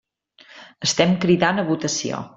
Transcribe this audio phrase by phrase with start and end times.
[0.87, 2.29] Estem cridant a votació.